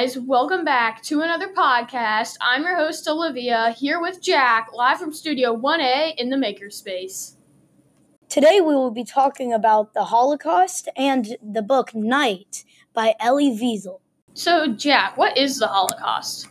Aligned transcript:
guys. 0.00 0.16
Welcome 0.16 0.64
back 0.64 1.02
to 1.02 1.20
another 1.20 1.48
podcast. 1.48 2.38
I'm 2.40 2.62
your 2.62 2.74
host, 2.74 3.06
Olivia, 3.06 3.74
here 3.78 4.00
with 4.00 4.22
Jack, 4.22 4.70
live 4.72 4.98
from 4.98 5.12
Studio 5.12 5.54
1A 5.54 6.14
in 6.16 6.30
the 6.30 6.38
Makerspace. 6.38 7.34
Today 8.26 8.62
we 8.62 8.74
will 8.74 8.92
be 8.92 9.04
talking 9.04 9.52
about 9.52 9.92
the 9.92 10.04
Holocaust 10.04 10.88
and 10.96 11.36
the 11.42 11.60
book 11.60 11.94
Night 11.94 12.64
by 12.94 13.14
Elie 13.20 13.50
Wiesel. 13.50 14.00
So, 14.32 14.68
Jack, 14.68 15.18
what 15.18 15.36
is 15.36 15.58
the 15.58 15.66
Holocaust? 15.66 16.48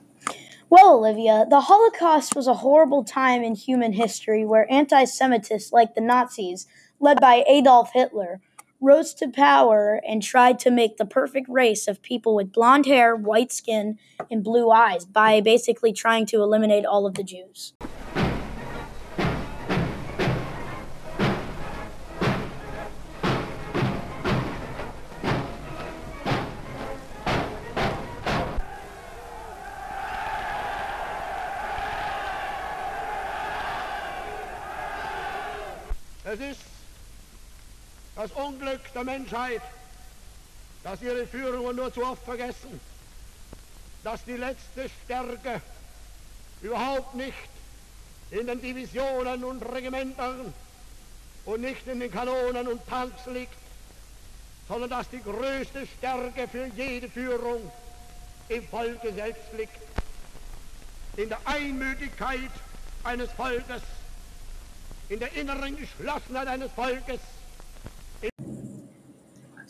Well, 0.70 0.98
Olivia, 0.98 1.48
the 1.50 1.62
Holocaust 1.62 2.36
was 2.36 2.45
a 2.45 2.54
horrible 2.54 3.04
time 3.04 3.41
in 3.41 3.55
human 3.55 3.94
history 3.94 4.45
where 4.45 4.72
anti 4.72 5.05
Semitists 5.05 5.72
like 5.72 5.95
the 5.95 6.02
Nazis, 6.02 6.68
led 7.00 7.20
by 7.20 7.44
Adolf 7.48 7.94
Hitler, 7.95 8.41
rose 8.82 9.14
to 9.14 9.28
power 9.28 10.02
and 10.08 10.24
tried 10.24 10.60
to 10.60 10.72
make 10.72 10.98
the 10.98 11.06
perfect 11.06 11.50
race 11.50 11.88
of 11.88 12.02
people 12.02 12.36
with 12.36 12.54
blonde 12.54 12.86
hair, 12.86 13.16
white 13.16 13.52
skin, 13.52 13.98
and 14.32 14.44
blue 14.44 14.72
eyes 14.72 15.05
by 15.05 15.42
basically 15.42 15.92
trying 15.92 16.26
to 16.26 16.42
eliminate 16.42 16.86
all 16.86 17.05
of 17.05 17.16
the 17.16 17.24
Jews. 17.24 17.74
Es 36.32 36.40
ist 36.40 36.79
das 38.15 38.32
Unglück 38.32 38.82
der 38.93 39.04
Menschheit, 39.04 39.62
dass 40.84 41.02
ihre 41.02 41.26
Führungen 41.27 41.76
nur 41.76 41.93
zu 41.93 42.05
oft 42.05 42.24
vergessen, 42.24 42.79
dass 44.04 44.24
die 44.26 44.38
letzte 44.38 44.90
Stärke 45.04 45.62
überhaupt 46.62 47.15
nicht 47.15 47.49
in 48.32 48.48
den 48.48 48.62
Divisionen 48.62 49.43
und 49.43 49.62
Regimentern 49.63 50.54
und 51.46 51.62
nicht 51.62 51.87
in 51.87 51.99
den 51.99 52.12
Kanonen 52.12 52.68
und 52.68 52.85
Tanks 52.87 53.26
liegt, 53.27 53.57
sondern 54.68 54.90
dass 54.90 55.10
die 55.10 55.21
größte 55.21 55.87
Stärke 55.98 56.48
für 56.48 56.68
jede 56.68 57.10
Führung 57.10 57.71
im 58.49 58.68
Volke 58.68 59.13
selbst 59.13 59.52
liegt, 59.57 59.80
in 61.18 61.30
der 61.30 61.40
Einmütigkeit 61.46 62.52
eines 63.04 63.32
Volkes, 63.32 63.82
in 65.09 65.19
der 65.19 65.34
inneren 65.34 65.75
Geschlossenheit 65.75 66.47
eines 66.47 66.72
Volkes. 66.72 67.19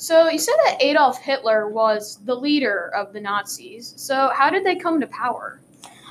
So, 0.09 0.27
you 0.27 0.39
said 0.39 0.55
that 0.65 0.81
Adolf 0.81 1.21
Hitler 1.21 1.69
was 1.69 2.17
the 2.25 2.33
leader 2.33 2.91
of 2.95 3.13
the 3.13 3.21
Nazis. 3.21 3.93
So, 3.95 4.31
how 4.33 4.49
did 4.49 4.65
they 4.65 4.75
come 4.75 4.99
to 5.01 5.05
power? 5.05 5.61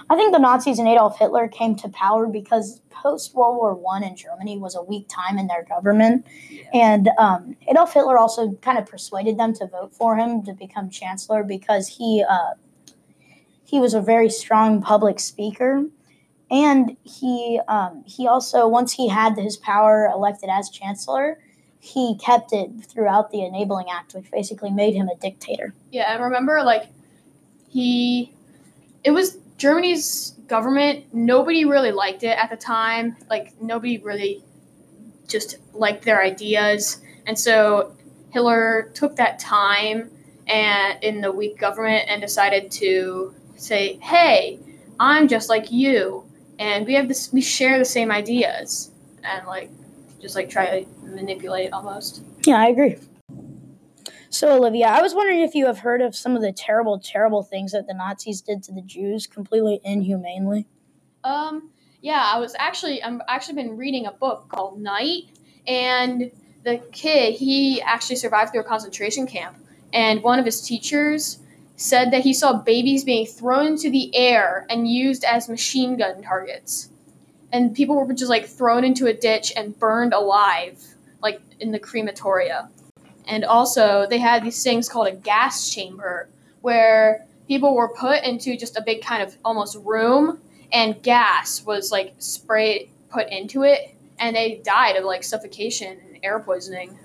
I 0.08 0.14
think 0.14 0.32
the 0.32 0.38
Nazis 0.38 0.78
and 0.78 0.86
Adolf 0.86 1.18
Hitler 1.18 1.48
came 1.48 1.74
to 1.74 1.88
power 1.88 2.28
because 2.28 2.80
post 2.90 3.34
World 3.34 3.56
War 3.56 3.74
One 3.74 4.04
in 4.04 4.14
Germany 4.14 4.56
was 4.56 4.76
a 4.76 4.82
weak 4.84 5.08
time 5.08 5.36
in 5.36 5.48
their 5.48 5.64
government, 5.64 6.24
and 6.72 7.10
um, 7.18 7.56
Adolf 7.66 7.92
Hitler 7.92 8.16
also 8.16 8.52
kind 8.62 8.78
of 8.78 8.86
persuaded 8.86 9.36
them 9.36 9.52
to 9.54 9.66
vote 9.66 9.92
for 9.92 10.16
him 10.16 10.44
to 10.44 10.52
become 10.52 10.90
chancellor 10.90 11.42
because 11.42 11.88
he 11.88 12.22
uh, 12.22 12.52
he 13.64 13.80
was 13.80 13.94
a 13.94 14.00
very 14.00 14.30
strong 14.30 14.80
public 14.80 15.18
speaker, 15.18 15.82
and 16.52 16.96
he 17.02 17.60
um, 17.66 18.04
he 18.06 18.28
also 18.28 18.68
once 18.68 18.92
he 18.92 19.08
had 19.08 19.36
his 19.36 19.56
power 19.56 20.06
elected 20.06 20.50
as 20.50 20.70
chancellor, 20.70 21.40
he 21.80 22.16
kept 22.18 22.52
it 22.52 22.70
throughout 22.84 23.30
the 23.30 23.44
Enabling 23.44 23.86
Act, 23.90 24.14
which 24.14 24.30
basically 24.30 24.70
made 24.70 24.94
him 24.94 25.08
a 25.08 25.16
dictator. 25.16 25.74
Yeah, 25.90 26.12
and 26.12 26.22
remember, 26.22 26.62
like, 26.62 26.86
he. 27.68 28.32
It 29.04 29.12
was 29.12 29.38
Germany's 29.58 30.30
government. 30.48 31.06
Nobody 31.12 31.64
really 31.64 31.92
liked 31.92 32.22
it 32.24 32.36
at 32.36 32.50
the 32.50 32.56
time. 32.56 33.16
Like, 33.30 33.60
nobody 33.62 33.98
really 33.98 34.42
just 35.28 35.58
liked 35.72 36.04
their 36.04 36.22
ideas. 36.22 37.00
And 37.26 37.38
so 37.38 37.94
Hitler 38.30 38.90
took 38.94 39.16
that 39.16 39.38
time 39.38 40.10
and 40.46 41.02
in 41.04 41.20
the 41.20 41.30
weak 41.30 41.58
government 41.58 42.06
and 42.08 42.20
decided 42.20 42.70
to 42.72 43.34
say, 43.56 43.98
"Hey, 44.02 44.58
I'm 44.98 45.28
just 45.28 45.48
like 45.48 45.70
you, 45.70 46.24
and 46.58 46.86
we 46.86 46.94
have 46.94 47.06
this. 47.06 47.32
We 47.32 47.42
share 47.42 47.78
the 47.78 47.84
same 47.84 48.10
ideas." 48.10 48.90
And 49.22 49.46
like, 49.46 49.70
just 50.20 50.34
like 50.34 50.48
try 50.48 50.82
to 50.82 50.88
manipulate 51.02 51.72
almost. 51.72 52.22
Yeah, 52.46 52.60
I 52.60 52.68
agree. 52.68 52.96
So, 54.30 54.56
Olivia, 54.56 54.86
I 54.86 55.00
was 55.00 55.14
wondering 55.14 55.40
if 55.40 55.54
you 55.54 55.66
have 55.66 55.78
heard 55.78 56.02
of 56.02 56.14
some 56.14 56.36
of 56.36 56.42
the 56.42 56.52
terrible, 56.52 56.98
terrible 56.98 57.42
things 57.42 57.72
that 57.72 57.86
the 57.86 57.94
Nazis 57.94 58.42
did 58.42 58.62
to 58.64 58.72
the 58.72 58.82
Jews 58.82 59.26
completely 59.26 59.80
inhumanely. 59.84 60.66
Um, 61.24 61.70
yeah, 62.02 62.30
I 62.34 62.38
was 62.38 62.54
actually 62.58 63.02
I'm 63.02 63.22
actually 63.26 63.54
been 63.54 63.76
reading 63.76 64.06
a 64.06 64.12
book 64.12 64.48
called 64.48 64.80
Night, 64.80 65.24
and 65.66 66.30
the 66.64 66.78
kid 66.92 67.34
he 67.34 67.80
actually 67.82 68.16
survived 68.16 68.52
through 68.52 68.60
a 68.60 68.64
concentration 68.64 69.26
camp, 69.26 69.56
and 69.92 70.22
one 70.22 70.38
of 70.38 70.44
his 70.44 70.60
teachers 70.60 71.38
said 71.76 72.10
that 72.10 72.22
he 72.22 72.34
saw 72.34 72.54
babies 72.54 73.04
being 73.04 73.24
thrown 73.24 73.66
into 73.66 73.88
the 73.88 74.14
air 74.14 74.66
and 74.68 74.88
used 74.88 75.24
as 75.24 75.48
machine 75.48 75.96
gun 75.96 76.22
targets, 76.22 76.90
and 77.52 77.74
people 77.74 77.96
were 77.96 78.12
just 78.12 78.30
like 78.30 78.46
thrown 78.46 78.84
into 78.84 79.06
a 79.06 79.12
ditch 79.12 79.52
and 79.56 79.78
burned 79.78 80.12
alive, 80.12 80.82
like 81.22 81.40
in 81.60 81.72
the 81.72 81.80
crematoria, 81.80 82.68
and 83.28 83.44
also 83.44 84.06
they 84.08 84.18
had 84.18 84.42
these 84.42 84.62
things 84.62 84.88
called 84.88 85.06
a 85.06 85.14
gas 85.14 85.70
chamber 85.70 86.28
where 86.62 87.26
people 87.46 87.74
were 87.74 87.88
put 87.88 88.24
into 88.24 88.56
just 88.56 88.76
a 88.76 88.82
big 88.82 89.02
kind 89.02 89.22
of 89.22 89.36
almost 89.44 89.78
room 89.84 90.38
and 90.72 91.02
gas 91.02 91.64
was 91.64 91.92
like 91.92 92.14
sprayed 92.18 92.90
put 93.10 93.28
into 93.30 93.62
it 93.62 93.94
and 94.18 94.34
they 94.34 94.60
died 94.64 94.96
of 94.96 95.04
like 95.04 95.22
suffocation 95.22 95.98
and 96.06 96.18
air 96.22 96.38
poisoning. 96.40 96.98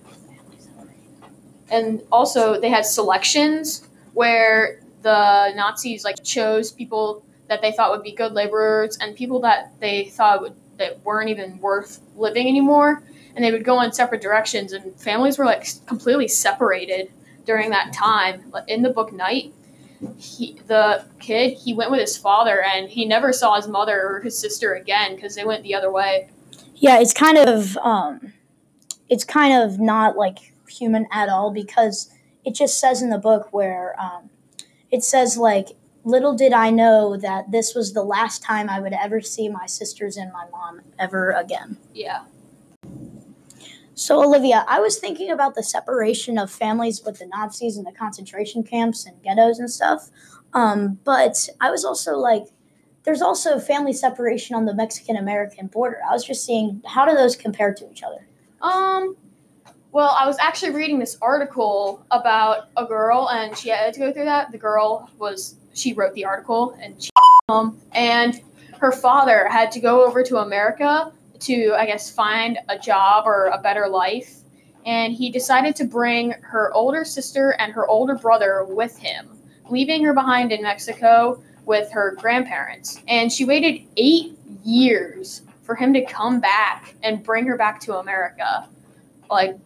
And 1.70 2.02
also 2.12 2.60
they 2.60 2.70
had 2.70 2.86
selections 2.86 3.88
where 4.14 4.82
the 5.02 5.54
nazis 5.56 6.04
like 6.04 6.24
chose 6.24 6.72
people 6.72 7.26
that 7.54 7.62
they 7.62 7.72
thought 7.72 7.92
would 7.92 8.04
be 8.04 8.12
good 8.12 8.34
laborers 8.34 8.98
and 8.98 9.16
people 9.16 9.40
that 9.42 9.72
they 9.80 10.06
thought 10.06 10.42
would 10.42 10.56
that 10.78 11.04
weren't 11.06 11.30
even 11.30 11.60
worth 11.60 12.02
living 12.16 12.48
anymore. 12.48 13.04
And 13.36 13.46
they 13.46 13.52
would 13.52 13.64
go 13.64 13.82
in 13.82 13.92
separate 13.92 14.22
directions 14.22 14.74
and 14.74 14.94
families 15.00 15.38
were 15.38 15.46
like 15.46 15.68
completely 15.86 16.28
separated 16.28 17.12
during 17.46 17.70
that 17.70 17.94
time. 17.94 18.52
In 18.68 18.82
the 18.82 18.90
book 18.90 19.14
night 19.14 19.54
he, 20.18 20.60
the 20.68 21.06
kid 21.20 21.54
he 21.54 21.74
went 21.74 21.92
with 21.92 22.00
his 22.00 22.18
father 22.18 22.64
and 22.64 22.90
he 22.90 23.06
never 23.06 23.32
saw 23.32 23.56
his 23.56 23.68
mother 23.68 24.02
or 24.02 24.20
his 24.22 24.38
sister 24.38 24.74
again 24.74 25.16
because 25.16 25.36
they 25.36 25.46
went 25.46 25.64
the 25.64 25.76
other 25.76 25.92
way. 25.92 26.30
Yeah, 26.76 27.00
it's 27.00 27.14
kind 27.14 27.38
of 27.38 27.78
um, 27.78 28.34
it's 29.10 29.24
kind 29.24 29.64
of 29.64 29.80
not 29.80 30.18
like 30.18 30.54
human 30.68 31.06
at 31.12 31.30
all 31.30 31.52
because 31.52 32.10
it 32.44 32.56
just 32.56 32.80
says 32.80 33.04
in 33.04 33.10
the 33.10 33.20
book 33.20 33.54
where 33.54 33.96
um, 34.02 34.32
it 34.92 35.04
says 35.04 35.38
like 35.38 35.70
little 36.04 36.36
did 36.36 36.54
I 36.54 36.70
know 36.70 37.18
that 37.18 37.52
this 37.52 37.74
was 37.74 37.94
the 37.94 38.04
last 38.04 38.44
time 38.44 38.70
I 38.70 38.80
would 38.80 38.94
ever 38.94 39.22
see 39.22 39.50
my 39.50 39.66
sisters 39.66 40.18
and 40.18 40.32
my 40.32 40.46
mom 40.52 40.82
ever 41.00 41.32
again. 41.32 41.78
yeah 41.94 42.24
So, 43.96 44.24
Olivia, 44.24 44.66
I 44.68 44.80
was 44.80 44.98
thinking 45.00 45.30
about 45.30 45.56
the 45.56 45.64
separation 45.64 46.38
of 46.38 46.52
families 46.52 47.04
with 47.06 47.20
the 47.20 47.28
Nazis 47.28 47.78
and 47.78 47.86
the 47.86 47.92
concentration 47.92 48.64
camps 48.64 49.06
and 49.06 49.22
ghettos 49.22 49.60
and 49.60 49.70
stuff. 49.70 50.10
Um, 50.54 51.00
but 51.04 51.48
I 51.62 51.72
was 51.72 51.86
also 51.86 52.18
like, 52.18 52.46
there's 53.04 53.22
also 53.22 53.60
family 53.60 53.94
separation 53.94 54.56
on 54.56 54.66
the 54.66 54.74
Mexican 54.74 55.18
American 55.18 55.68
border. 55.68 56.00
I 56.10 56.14
was 56.14 56.26
just 56.26 56.46
seeing 56.46 56.82
how 56.86 57.06
do 57.06 57.14
those 57.14 57.36
compare 57.36 57.74
to 57.74 57.92
each 57.92 58.02
other? 58.02 58.26
Um, 58.62 59.16
well, 59.92 60.16
I 60.20 60.26
was 60.26 60.38
actually 60.40 60.72
reading 60.72 61.00
this 61.00 61.18
article 61.22 62.06
about 62.10 62.70
a 62.78 62.86
girl, 62.86 63.30
and 63.30 63.56
she 63.56 63.70
had 63.70 63.94
to 63.94 64.00
go 64.00 64.12
through 64.12 64.26
that. 64.26 64.52
The 64.52 64.58
girl 64.58 65.10
was 65.20 65.56
she 65.74 65.94
wrote 65.94 66.14
the 66.14 66.26
article, 66.26 66.78
and 66.82 67.02
she 67.02 67.10
um, 67.50 67.78
and 67.92 68.42
her 68.80 68.92
father 68.92 69.48
had 69.50 69.72
to 69.72 69.80
go 69.80 70.06
over 70.06 70.24
to 70.24 70.38
America 70.38 71.12
to, 71.40 71.74
I 71.74 71.86
guess, 71.86 72.10
find 72.10 72.58
a 72.70 72.78
job 72.78 73.26
or 73.26 73.48
a 73.48 73.58
better 73.58 73.88
life. 73.88 74.40
And 74.86 75.14
he 75.14 75.30
decided 75.30 75.76
to 75.78 75.86
bring 75.86 76.32
her 76.42 76.74
older 76.74 77.06
sister 77.06 77.56
and 77.60 77.72
her 77.74 77.88
older 77.88 78.16
brother 78.16 78.66
with 78.66 78.98
him, 78.98 79.30
leaving 79.70 80.04
her 80.04 80.14
behind 80.14 80.52
in 80.52 80.62
Mexico 80.62 81.42
with 81.66 81.92
her 81.92 82.16
grandparents. 82.20 83.02
And 83.08 83.32
she 83.32 83.46
waited 83.46 83.82
eight 83.98 84.38
years 84.64 85.42
for 85.64 85.76
him 85.76 85.94
to 85.94 86.04
come 86.04 86.40
back 86.40 86.96
and 87.04 87.24
bring 87.24 87.46
her 87.48 87.58
back 87.58 87.80
to 87.82 87.98
America. 87.98 88.68
Like, 89.30 89.58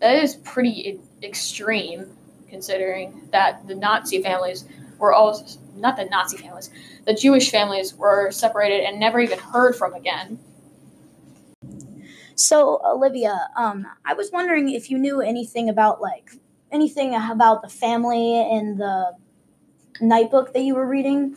that 0.00 0.16
is 0.22 0.36
pretty 0.36 0.98
extreme 1.22 2.06
considering 2.48 3.28
that 3.30 3.66
the 3.68 3.74
Nazi 3.76 4.20
families 4.22 4.64
were 5.00 5.12
all, 5.12 5.44
not 5.76 5.96
the 5.96 6.04
Nazi 6.04 6.36
families, 6.36 6.70
the 7.06 7.14
Jewish 7.14 7.50
families 7.50 7.94
were 7.94 8.30
separated 8.30 8.84
and 8.84 9.00
never 9.00 9.18
even 9.18 9.38
heard 9.38 9.74
from 9.74 9.94
again. 9.94 10.38
So, 12.36 12.80
Olivia, 12.86 13.48
um, 13.56 13.86
I 14.04 14.14
was 14.14 14.30
wondering 14.32 14.70
if 14.70 14.90
you 14.90 14.98
knew 14.98 15.20
anything 15.20 15.68
about 15.68 16.00
like 16.00 16.30
anything 16.72 17.14
about 17.14 17.62
the 17.62 17.68
family 17.68 18.40
in 18.40 18.76
the 18.78 19.14
night 20.00 20.30
book 20.30 20.52
that 20.52 20.62
you 20.62 20.74
were 20.74 20.86
reading? 20.86 21.36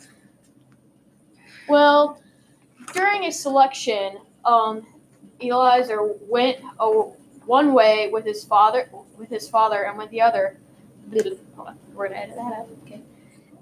Well, 1.68 2.20
during 2.92 3.24
a 3.24 3.32
selection, 3.32 4.18
um, 4.44 4.86
Eliezer 5.40 6.14
went 6.28 6.58
a, 6.78 6.86
one 7.46 7.74
way 7.74 8.08
with 8.12 8.24
his 8.24 8.44
father, 8.44 8.88
with 9.18 9.28
his 9.28 9.48
father, 9.48 9.84
and 9.84 9.98
went 9.98 10.10
the 10.10 10.20
other. 10.20 10.58
We're 11.10 12.08
gonna 12.08 12.20
edit 12.20 12.36
that 12.36 12.52
out. 12.52 12.68
Okay. 12.86 13.00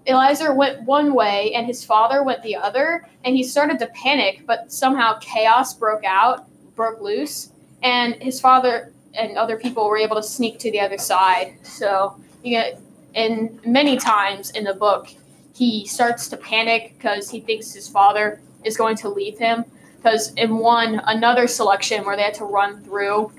Eliezer 0.06 0.52
went 0.54 0.82
one 0.82 1.14
way, 1.14 1.52
and 1.54 1.66
his 1.66 1.84
father 1.84 2.22
went 2.22 2.42
the 2.42 2.56
other, 2.56 3.06
and 3.24 3.36
he 3.36 3.44
started 3.44 3.78
to 3.78 3.86
panic. 3.88 4.44
But 4.46 4.72
somehow 4.72 5.18
chaos 5.20 5.74
broke 5.74 6.04
out, 6.04 6.46
broke 6.74 7.00
loose, 7.00 7.50
and 7.82 8.14
his 8.16 8.40
father 8.40 8.92
and 9.14 9.36
other 9.36 9.58
people 9.58 9.88
were 9.88 9.98
able 9.98 10.16
to 10.16 10.22
sneak 10.22 10.58
to 10.60 10.70
the 10.70 10.80
other 10.80 10.98
side. 10.98 11.54
So 11.62 12.16
you 12.42 12.50
get, 12.50 12.80
and 13.14 13.60
many 13.64 13.96
times 13.96 14.50
in 14.50 14.64
the 14.64 14.74
book, 14.74 15.08
he 15.54 15.86
starts 15.86 16.28
to 16.28 16.36
panic 16.36 16.94
because 16.96 17.30
he 17.30 17.40
thinks 17.40 17.72
his 17.72 17.88
father 17.88 18.40
is 18.64 18.76
going 18.76 18.96
to 18.96 19.08
leave 19.08 19.38
him. 19.38 19.64
Because 19.96 20.32
in 20.34 20.56
one 20.56 21.00
another 21.06 21.46
selection 21.46 22.04
where 22.04 22.16
they 22.16 22.22
had 22.22 22.34
to 22.34 22.44
run 22.44 22.82
through, 22.82 23.30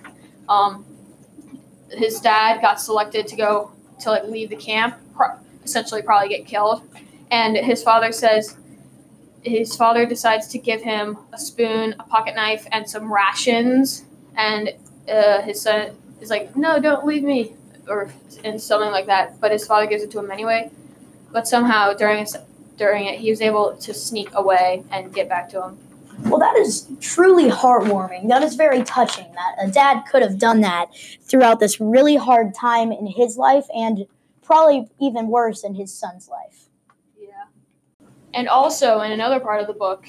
um, 0.48 0.86
his 1.92 2.20
dad 2.20 2.62
got 2.62 2.80
selected 2.80 3.28
to 3.28 3.36
go 3.36 3.72
to 4.00 4.12
like 4.12 4.24
leave 4.26 4.50
the 4.50 4.56
camp, 4.56 4.96
essentially 5.64 6.02
probably 6.02 6.30
get 6.30 6.46
killed, 6.46 6.84
and 7.32 7.58
his 7.58 7.84
father 7.84 8.12
says 8.12 8.58
his 9.44 9.76
father 9.76 10.06
decides 10.06 10.48
to 10.48 10.58
give 10.58 10.82
him 10.82 11.18
a 11.34 11.38
spoon, 11.38 11.96
a 12.00 12.04
pocket 12.04 12.36
knife, 12.36 12.66
and 12.72 12.90
some 12.90 13.14
rations, 13.14 14.06
and 14.36 14.72
uh, 15.12 15.42
his 15.42 15.62
son 15.62 15.96
is 16.22 16.30
like, 16.30 16.56
"No, 16.56 16.80
don't 16.80 17.06
leave 17.06 17.24
me," 17.24 17.54
or 17.88 18.12
and 18.44 18.62
something 18.62 18.92
like 18.92 19.08
that. 19.08 19.40
But 19.40 19.52
his 19.52 19.66
father 19.66 19.86
gives 19.88 20.04
it 20.04 20.12
to 20.12 20.20
him 20.20 20.32
anyway. 20.32 20.72
But 21.32 21.48
somehow 21.48 21.94
during 21.94 22.26
during 22.78 23.06
it, 23.06 23.20
he 23.20 23.30
was 23.30 23.42
able 23.42 23.76
to 23.78 23.94
sneak 23.94 24.30
away 24.34 24.84
and 24.92 25.14
get 25.14 25.30
back 25.30 25.50
to 25.50 25.64
him. 25.64 25.78
Well, 26.26 26.40
that 26.40 26.56
is 26.56 26.88
truly 27.02 27.50
heartwarming. 27.50 28.30
That 28.30 28.44
is 28.44 28.56
very 28.56 28.84
touching 28.84 29.32
that 29.34 29.68
a 29.68 29.70
dad 29.70 30.04
could 30.10 30.22
have 30.22 30.38
done 30.38 30.62
that 30.62 30.90
throughout 31.24 31.60
this 31.60 31.82
really 31.82 32.16
hard 32.16 32.54
time 32.54 32.92
in 32.92 33.08
his 33.08 33.36
life 33.38 33.66
and 33.76 34.06
probably 34.44 34.88
even 35.00 35.28
worse 35.28 35.64
in 35.64 35.74
his 35.74 35.94
son's 35.94 36.28
life. 36.30 36.66
Yeah. 37.18 37.46
And 38.34 38.48
also 38.48 39.02
in 39.02 39.12
another 39.12 39.40
part 39.40 39.62
of 39.62 39.68
the 39.68 39.74
book, 39.74 40.08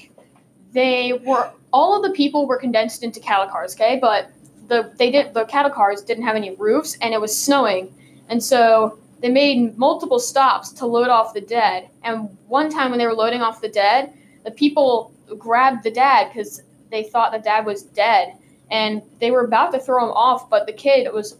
they 0.71 1.13
were 1.25 1.51
all 1.71 1.95
of 1.95 2.03
the 2.03 2.15
people 2.15 2.47
were 2.47 2.57
condensed 2.57 3.03
into 3.03 3.19
cattle 3.19 3.47
cars, 3.47 3.75
okay? 3.75 3.97
But 3.99 4.31
the 4.67 4.93
they 4.97 5.11
did 5.11 5.33
the 5.33 5.45
cattle 5.45 5.71
cars 5.71 6.01
didn't 6.01 6.23
have 6.23 6.35
any 6.35 6.55
roofs 6.55 6.97
and 7.01 7.13
it 7.13 7.21
was 7.21 7.35
snowing. 7.37 7.93
And 8.29 8.43
so 8.43 8.99
they 9.21 9.29
made 9.29 9.77
multiple 9.77 10.19
stops 10.19 10.71
to 10.73 10.85
load 10.85 11.09
off 11.09 11.33
the 11.33 11.41
dead. 11.41 11.89
And 12.03 12.37
one 12.47 12.69
time 12.69 12.91
when 12.91 12.99
they 12.99 13.07
were 13.07 13.13
loading 13.13 13.41
off 13.41 13.61
the 13.61 13.69
dead, 13.69 14.13
the 14.43 14.51
people 14.51 15.13
grabbed 15.37 15.83
the 15.83 15.91
dad 15.91 16.29
because 16.29 16.61
they 16.91 17.03
thought 17.03 17.31
the 17.31 17.39
dad 17.39 17.65
was 17.65 17.83
dead. 17.83 18.37
And 18.71 19.01
they 19.19 19.31
were 19.31 19.45
about 19.45 19.71
to 19.73 19.79
throw 19.79 20.03
him 20.03 20.11
off, 20.11 20.49
but 20.49 20.65
the 20.65 20.73
kid 20.73 21.11
was 21.13 21.37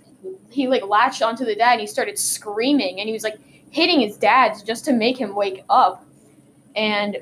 he 0.50 0.68
like 0.68 0.86
latched 0.86 1.22
onto 1.22 1.46
the 1.46 1.56
dad 1.56 1.74
and 1.74 1.82
he 1.82 1.88
started 1.88 2.18
screaming 2.18 3.00
and 3.00 3.08
he 3.08 3.14
was 3.14 3.24
like 3.24 3.38
hitting 3.72 4.00
his 4.00 4.18
dad 4.18 4.56
just 4.66 4.86
to 4.86 4.94
make 4.94 5.18
him 5.18 5.36
wake 5.36 5.64
up. 5.70 6.06
And 6.76 7.18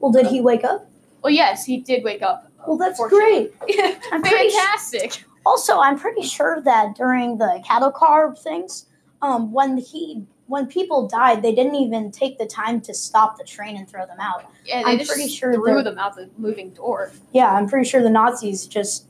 Well, 0.00 0.12
did 0.12 0.26
he 0.26 0.40
wake 0.40 0.64
up? 0.64 0.86
well, 1.22 1.32
yes, 1.32 1.64
he 1.64 1.78
did 1.78 2.04
wake 2.04 2.22
up. 2.22 2.50
Well, 2.66 2.76
that's 2.76 3.00
great. 3.08 3.52
I'm 4.12 4.22
Fantastic. 4.22 5.24
Also, 5.46 5.78
I'm 5.78 5.98
pretty 5.98 6.22
sure 6.22 6.60
that 6.62 6.94
during 6.96 7.38
the 7.38 7.62
cattle 7.66 7.90
car 7.90 8.34
things, 8.34 8.86
um, 9.22 9.52
when 9.52 9.78
he 9.78 10.24
when 10.46 10.66
people 10.66 11.06
died, 11.06 11.42
they 11.42 11.54
didn't 11.54 11.74
even 11.74 12.10
take 12.10 12.38
the 12.38 12.46
time 12.46 12.80
to 12.80 12.94
stop 12.94 13.36
the 13.36 13.44
train 13.44 13.76
and 13.76 13.88
throw 13.88 14.06
them 14.06 14.18
out. 14.18 14.44
Yeah, 14.64 14.82
they 14.82 14.92
I'm 14.92 14.98
just 14.98 15.10
pretty 15.10 15.28
sure 15.28 15.52
threw 15.52 15.82
them 15.82 15.98
out 15.98 16.16
the 16.16 16.30
moving 16.38 16.70
door. 16.70 17.12
Yeah, 17.32 17.52
I'm 17.52 17.68
pretty 17.68 17.88
sure 17.88 18.02
the 18.02 18.10
Nazis 18.10 18.66
just 18.66 19.06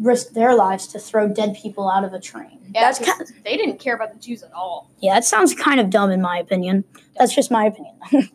risked 0.00 0.34
their 0.34 0.54
lives 0.54 0.86
to 0.88 0.98
throw 0.98 1.28
dead 1.28 1.56
people 1.60 1.90
out 1.90 2.04
of 2.04 2.12
a 2.12 2.20
train. 2.20 2.58
Yeah, 2.74 2.80
That's 2.82 2.98
kind 2.98 3.20
they 3.44 3.56
didn't 3.56 3.78
care 3.78 3.94
about 3.94 4.12
the 4.14 4.18
Jews 4.18 4.42
at 4.42 4.52
all. 4.52 4.90
yeah, 5.00 5.14
that 5.14 5.24
sounds 5.24 5.54
kind 5.54 5.78
of 5.80 5.90
dumb 5.90 6.10
in 6.10 6.20
my 6.20 6.38
opinion. 6.38 6.84
That's 7.18 7.34
just 7.34 7.50
my 7.50 7.66
opinion. 7.66 7.94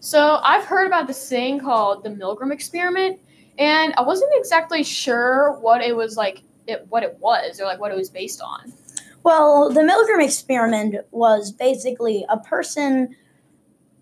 So 0.00 0.38
I've 0.42 0.64
heard 0.64 0.86
about 0.86 1.06
this 1.06 1.30
thing 1.30 1.58
called 1.58 2.04
the 2.04 2.10
Milgram 2.10 2.52
experiment, 2.52 3.18
and 3.58 3.94
I 3.96 4.02
wasn't 4.02 4.32
exactly 4.34 4.84
sure 4.84 5.58
what 5.62 5.80
it 5.80 5.96
was 5.96 6.14
like, 6.18 6.42
it, 6.66 6.84
what 6.90 7.02
it 7.02 7.16
was, 7.20 7.58
or 7.58 7.64
like 7.64 7.80
what 7.80 7.90
it 7.90 7.96
was 7.96 8.10
based 8.10 8.42
on. 8.42 8.70
Well, 9.22 9.72
the 9.72 9.80
Milgram 9.80 10.22
experiment 10.22 10.96
was 11.10 11.52
basically 11.52 12.26
a 12.28 12.38
person. 12.38 13.16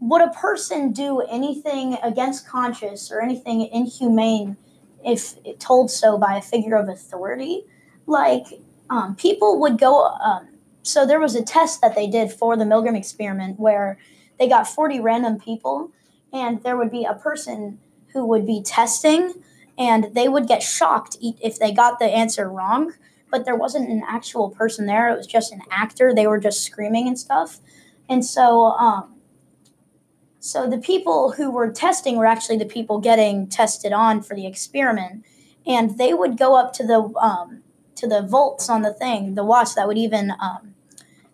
Would 0.00 0.22
a 0.22 0.30
person 0.30 0.90
do 0.90 1.20
anything 1.20 1.96
against 2.02 2.48
conscience 2.48 3.12
or 3.12 3.22
anything 3.22 3.68
inhumane 3.68 4.56
if 5.04 5.36
told 5.58 5.90
so 5.90 6.18
by 6.18 6.36
a 6.36 6.42
figure 6.42 6.76
of 6.76 6.88
authority? 6.88 7.64
Like, 8.06 8.46
um, 8.90 9.16
people 9.16 9.60
would 9.60 9.78
go. 9.78 10.06
Um, 10.06 10.48
so, 10.82 11.06
there 11.06 11.20
was 11.20 11.34
a 11.34 11.42
test 11.42 11.80
that 11.80 11.94
they 11.94 12.06
did 12.06 12.32
for 12.32 12.56
the 12.56 12.64
Milgram 12.64 12.96
experiment 12.96 13.58
where 13.58 13.98
they 14.38 14.48
got 14.48 14.66
40 14.66 15.00
random 15.00 15.38
people, 15.38 15.90
and 16.32 16.62
there 16.62 16.76
would 16.76 16.90
be 16.90 17.04
a 17.04 17.14
person 17.14 17.78
who 18.12 18.26
would 18.26 18.46
be 18.46 18.62
testing, 18.62 19.34
and 19.78 20.14
they 20.14 20.28
would 20.28 20.48
get 20.48 20.62
shocked 20.62 21.16
if 21.20 21.58
they 21.58 21.72
got 21.72 21.98
the 21.98 22.06
answer 22.06 22.48
wrong 22.48 22.92
but 23.32 23.46
there 23.46 23.56
wasn't 23.56 23.88
an 23.88 24.02
actual 24.06 24.50
person 24.50 24.86
there. 24.86 25.08
It 25.08 25.16
was 25.16 25.26
just 25.26 25.52
an 25.52 25.62
actor. 25.70 26.14
They 26.14 26.26
were 26.26 26.38
just 26.38 26.62
screaming 26.62 27.08
and 27.08 27.18
stuff. 27.18 27.60
And 28.08 28.24
so, 28.24 28.64
um, 28.64 29.11
so 30.44 30.68
the 30.68 30.78
people 30.78 31.30
who 31.30 31.52
were 31.52 31.70
testing 31.70 32.16
were 32.16 32.26
actually 32.26 32.58
the 32.58 32.66
people 32.66 32.98
getting 32.98 33.46
tested 33.46 33.92
on 33.92 34.22
for 34.22 34.34
the 34.34 34.44
experiment, 34.44 35.24
and 35.64 35.98
they 35.98 36.12
would 36.12 36.36
go 36.36 36.56
up 36.56 36.72
to 36.72 36.84
the 36.84 37.14
um, 37.20 37.62
to 37.94 38.08
the 38.08 38.22
volts 38.22 38.68
on 38.68 38.82
the 38.82 38.92
thing, 38.92 39.36
the 39.36 39.44
watch 39.44 39.76
that 39.76 39.86
would 39.86 39.96
even 39.96 40.32
um, 40.40 40.74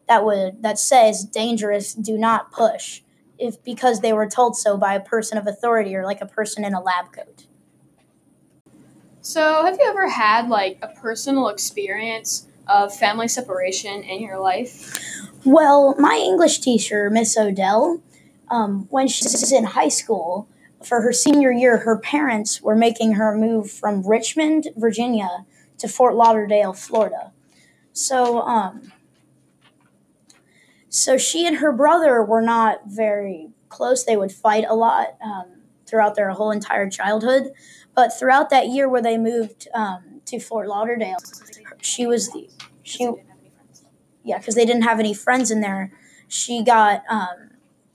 that 0.08 0.26
would 0.26 0.62
that 0.62 0.78
says 0.78 1.24
dangerous, 1.24 1.94
do 1.94 2.18
not 2.18 2.52
push, 2.52 3.00
if 3.38 3.64
because 3.64 4.00
they 4.00 4.12
were 4.12 4.28
told 4.28 4.58
so 4.58 4.76
by 4.76 4.92
a 4.92 5.00
person 5.00 5.38
of 5.38 5.46
authority 5.46 5.96
or 5.96 6.04
like 6.04 6.20
a 6.20 6.26
person 6.26 6.62
in 6.62 6.74
a 6.74 6.80
lab 6.80 7.10
coat. 7.10 7.46
So 9.22 9.64
have 9.64 9.78
you 9.80 9.86
ever 9.88 10.06
had 10.10 10.50
like 10.50 10.80
a 10.82 10.88
personal 10.88 11.48
experience 11.48 12.46
of 12.66 12.94
family 12.94 13.28
separation 13.28 14.02
in 14.02 14.20
your 14.20 14.38
life? 14.38 15.02
Well, 15.46 15.94
my 15.98 16.22
English 16.22 16.58
teacher, 16.58 17.08
Miss 17.08 17.38
Odell, 17.38 18.02
um, 18.50 18.86
when 18.90 19.08
she 19.08 19.24
was 19.24 19.52
in 19.52 19.64
high 19.64 19.88
school 19.88 20.48
for 20.82 21.02
her 21.02 21.12
senior 21.12 21.50
year, 21.50 21.78
her 21.78 21.98
parents 21.98 22.62
were 22.62 22.76
making 22.76 23.12
her 23.12 23.36
move 23.36 23.70
from 23.70 24.06
Richmond, 24.06 24.68
Virginia, 24.76 25.44
to 25.78 25.88
Fort 25.88 26.14
Lauderdale, 26.14 26.72
Florida. 26.72 27.32
So, 27.92 28.40
um, 28.40 28.92
so 30.88 31.16
she 31.16 31.46
and 31.46 31.56
her 31.58 31.72
brother 31.72 32.22
were 32.22 32.40
not 32.40 32.82
very 32.86 33.50
close. 33.68 34.04
They 34.04 34.16
would 34.16 34.32
fight 34.32 34.64
a 34.68 34.74
lot 34.74 35.16
um, 35.22 35.62
throughout 35.86 36.14
their 36.14 36.30
whole 36.30 36.50
entire 36.50 36.88
childhood. 36.88 37.52
But 37.94 38.16
throughout 38.16 38.50
that 38.50 38.68
year 38.68 38.88
where 38.88 39.02
they 39.02 39.18
moved 39.18 39.68
um, 39.74 40.20
to 40.26 40.38
Fort 40.38 40.68
Lauderdale, 40.68 41.18
she 41.80 42.06
was 42.06 42.30
the 42.30 42.48
she 42.82 43.10
yeah, 44.28 44.38
because 44.38 44.54
they 44.54 44.66
didn't 44.66 44.82
have 44.82 45.00
any 45.00 45.14
friends 45.14 45.50
in 45.50 45.60
there. 45.60 45.92
She 46.28 46.62
got, 46.62 47.02
um, 47.08 47.47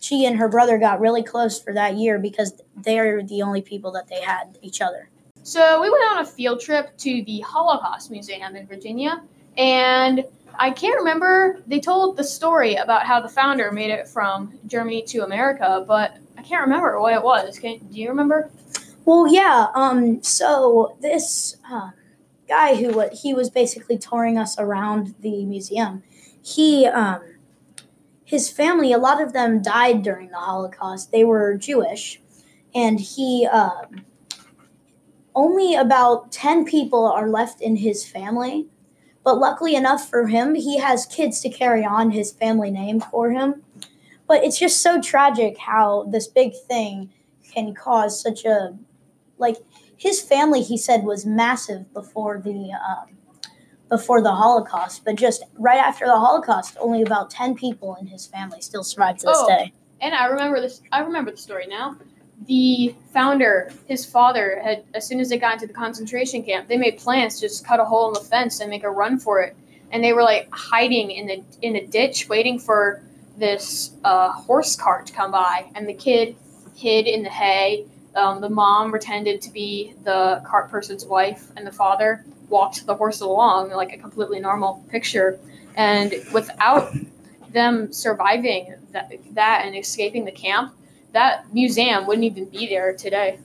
she 0.04 0.26
and 0.26 0.38
her 0.38 0.50
brother 0.50 0.78
got 0.78 1.00
really 1.00 1.24
close 1.24 1.62
for 1.62 1.74
that 1.74 1.96
year 1.96 2.20
because 2.20 2.62
they're 2.76 3.24
the 3.24 3.42
only 3.42 3.62
people 3.62 3.90
that 3.90 4.06
they 4.10 4.20
had 4.20 4.58
each 4.62 4.82
other. 4.82 5.10
So 5.44 5.82
we 5.82 5.90
went 5.90 6.04
on 6.12 6.20
a 6.20 6.26
field 6.26 6.60
trip 6.60 6.98
to 6.98 7.24
the 7.24 7.40
Holocaust 7.40 8.12
Museum 8.12 8.58
in 8.58 8.68
Virginia, 8.68 9.24
and 9.58 10.26
I 10.60 10.72
can't 10.72 10.98
remember. 10.98 11.62
They 11.68 11.80
told 11.80 12.18
the 12.18 12.24
story 12.24 12.76
about 12.76 13.06
how 13.06 13.22
the 13.22 13.30
founder 13.30 13.72
made 13.72 13.92
it 13.92 14.06
from 14.06 14.60
Germany 14.68 15.04
to 15.04 15.24
America, 15.24 15.86
but 15.88 16.18
I 16.38 16.42
can't 16.42 16.62
remember 16.62 17.00
what 17.00 17.14
it 17.14 17.24
was. 17.24 17.58
Can, 17.58 17.78
do 17.78 17.98
you 17.98 18.10
remember? 18.10 18.52
Well, 19.06 19.34
yeah. 19.34 19.68
Um. 19.74 20.22
So 20.22 20.98
this 21.02 21.56
um, 21.72 21.94
guy 22.50 22.76
who 22.76 23.08
he 23.14 23.34
was 23.34 23.50
basically 23.50 23.98
touring 23.98 24.38
us 24.38 24.60
around 24.60 25.16
the 25.22 25.46
museum. 25.46 26.04
He 26.42 26.88
um, 26.88 27.22
his 28.34 28.50
family. 28.50 28.92
A 28.92 28.98
lot 28.98 29.22
of 29.22 29.32
them 29.32 29.62
died 29.62 30.02
during 30.02 30.30
the 30.30 30.38
Holocaust. 30.38 31.12
They 31.12 31.24
were 31.24 31.56
Jewish, 31.56 32.20
and 32.74 33.00
he 33.00 33.46
um, 33.46 34.06
only 35.36 35.76
about 35.76 36.32
ten 36.32 36.66
people 36.66 37.06
are 37.06 37.30
left 37.30 37.62
in 37.62 37.76
his 37.76 38.04
family. 38.04 38.66
But 39.24 39.38
luckily 39.38 39.76
enough 39.76 40.10
for 40.10 40.26
him, 40.26 40.56
he 40.56 40.80
has 40.80 41.06
kids 41.06 41.42
to 41.42 41.50
carry 41.50 41.86
on 41.86 42.10
his 42.10 42.32
family 42.32 42.72
name 42.72 43.00
for 43.00 43.30
him. 43.30 43.62
But 44.28 44.44
it's 44.44 44.58
just 44.58 44.82
so 44.82 45.00
tragic 45.00 45.60
how 45.60 46.08
this 46.10 46.28
big 46.28 46.54
thing 46.68 47.12
can 47.54 47.76
cause 47.76 48.20
such 48.20 48.46
a 48.46 48.76
like 49.38 49.58
his 49.96 50.22
family 50.22 50.64
he 50.64 50.78
said 50.78 51.04
was 51.04 51.24
massive 51.24 51.94
before 51.94 52.42
the 52.44 52.72
um, 52.72 53.16
before 53.98 54.22
the 54.24 54.32
Holocaust, 54.34 55.06
but 55.06 55.16
just 55.16 55.44
right 55.60 55.78
after 55.78 56.06
the 56.06 56.18
Holocaust, 56.18 56.76
only 56.80 57.04
about 57.04 57.30
10 57.30 57.54
people 57.54 57.96
in 58.02 58.08
his 58.08 58.26
family 58.26 58.60
still 58.60 58.84
survived 58.84 59.20
to 59.20 59.28
this 59.28 59.38
Oh. 59.40 59.48
day. 59.48 59.72
And 60.02 60.16
I 60.16 60.26
remember 60.26 60.60
this. 60.60 60.82
I 60.92 61.02
remember 61.02 61.30
the 61.30 61.38
story 61.38 61.68
now. 61.68 61.96
The 62.48 62.96
founder, 63.14 63.72
his 63.86 64.04
father, 64.06 64.60
had 64.64 64.84
as 64.96 65.06
soon 65.08 65.20
as 65.20 65.30
they 65.30 65.38
got 65.38 65.54
into 65.54 65.68
the 65.68 65.74
concentration 65.74 66.42
camp, 66.44 66.68
they 66.68 66.78
made 66.78 66.98
plans 66.98 67.36
to 67.36 67.42
just 67.48 67.66
cut 67.66 67.80
a 67.80 67.86
hole 67.86 68.08
in 68.08 68.14
the 68.16 68.20
fence 68.28 68.60
and 68.62 68.70
make 68.72 68.84
a 68.84 68.90
run 68.90 69.20
for 69.20 69.42
it. 69.42 69.56
And 69.92 70.04
they 70.04 70.12
were 70.12 70.24
like 70.24 70.50
hiding 70.52 71.12
in 71.12 71.28
the 71.28 71.44
in 71.62 71.76
a 71.76 71.86
ditch, 71.86 72.28
waiting 72.28 72.58
for 72.58 73.02
this 73.38 73.92
uh, 74.04 74.32
horse 74.32 74.76
cart 74.76 75.06
to 75.06 75.14
come 75.14 75.32
by. 75.32 75.66
And 75.76 75.88
the 75.88 75.94
kid 75.94 76.36
hid 76.76 77.06
in 77.06 77.22
the 77.24 77.30
hay. 77.30 77.86
Um, 78.16 78.42
the 78.42 78.50
mom 78.50 78.92
pretended 78.92 79.42
to 79.42 79.52
be 79.52 79.96
the 80.04 80.42
cart 80.46 80.70
person's 80.70 81.06
wife, 81.06 81.52
and 81.58 81.66
the 81.66 81.72
father 81.72 82.24
walked 82.50 82.86
the 82.86 82.96
horse 82.96 83.22
along 83.22 83.72
like 83.72 83.94
a 83.94 83.98
completely 83.98 84.40
normal 84.40 84.84
picture. 84.90 85.40
And 85.76 86.14
without 86.32 86.94
them 87.50 87.92
surviving 87.92 88.76
that, 88.92 89.12
that 89.32 89.66
and 89.66 89.76
escaping 89.76 90.26
the 90.26 90.32
camp, 90.32 90.74
that 91.14 91.52
museum 91.54 92.06
wouldn't 92.06 92.26
even 92.26 92.46
be 92.46 92.68
there 92.68 92.96
today. 92.96 93.40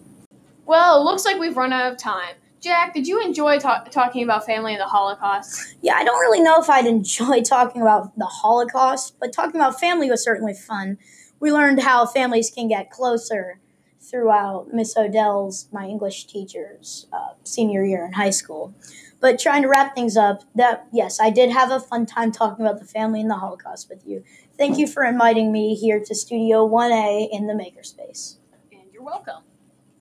Well, 0.67 1.01
it 1.01 1.05
looks 1.05 1.25
like 1.25 1.39
we've 1.39 1.57
run 1.57 1.73
out 1.73 1.91
of 1.91 1.99
time. 1.99 2.35
Jack, 2.61 2.93
did 2.93 3.07
you 3.07 3.23
enjoy 3.23 3.59
ta- 3.59 3.85
talking 3.91 4.25
about 4.25 4.45
family 4.45 4.73
and 4.73 4.81
the 4.81 4.87
Holocaust? 4.87 5.77
Yeah, 5.81 5.95
I 5.95 6.05
don't 6.05 6.19
really 6.19 6.41
know 6.41 6.61
if 6.61 6.69
I'd 6.69 6.87
enjoy 6.87 7.41
talking 7.45 7.81
about 7.81 8.17
the 8.19 8.27
Holocaust, 8.27 9.15
but 9.21 9.33
talking 9.33 9.61
about 9.61 9.79
family 9.81 10.11
was 10.11 10.23
certainly 10.23 10.55
fun. 10.55 10.99
We 11.41 11.53
learned 11.53 11.81
how 11.81 12.05
families 12.05 12.51
can 12.51 12.69
get 12.69 12.91
closer 12.91 13.61
throughout 14.01 14.73
Miss 14.73 14.97
Odell's, 14.97 15.69
my 15.73 15.87
English 15.87 16.27
teacher's 16.27 17.07
uh, 17.13 17.35
senior 17.45 17.85
year 17.85 18.05
in 18.05 18.13
high 18.13 18.31
school. 18.31 18.75
But 19.21 19.39
trying 19.39 19.63
to 19.63 19.69
wrap 19.69 19.95
things 19.95 20.17
up, 20.17 20.45
that 20.55 20.87
yes, 20.93 21.19
I 21.21 21.31
did 21.31 21.51
have 21.51 21.71
a 21.71 21.81
fun 21.81 22.07
time 22.07 22.31
talking 22.31 22.65
about 22.65 22.79
the 22.79 22.87
family 22.87 23.21
and 23.21 23.31
the 23.31 23.37
Holocaust 23.37 23.89
with 23.89 24.07
you. 24.07 24.23
Thank 24.57 24.79
you 24.79 24.87
for 24.87 25.05
inviting 25.05 25.51
me 25.53 25.75
here 25.75 26.01
to 26.01 26.15
Studio 26.15 26.69
1A 26.69 27.29
in 27.33 27.47
the 27.47 27.55
Makerspace. 27.55 28.37
And 28.73 28.83
you're 28.93 29.03
welcome. 29.03 29.43